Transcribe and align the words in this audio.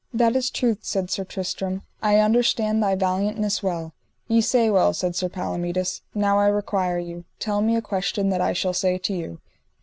That 0.11 0.35
is 0.35 0.49
truth, 0.49 0.79
said 0.81 1.11
Sir 1.11 1.23
Tristram, 1.23 1.83
I 2.01 2.15
understand 2.17 2.81
thy 2.81 2.95
valiantness 2.95 3.61
well. 3.61 3.93
Ye 4.27 4.41
say 4.41 4.67
well, 4.71 4.93
said 4.95 5.15
Sir 5.15 5.29
Palomides; 5.29 6.01
now, 6.15 6.39
I 6.39 6.47
require 6.47 6.97
you, 6.97 7.25
tell 7.37 7.61
me 7.61 7.75
a 7.75 7.83
question 7.83 8.29
that 8.29 8.41
I 8.41 8.53
shall 8.53 8.73
say 8.73 8.97
to 8.97 9.13
you. 9.13 9.39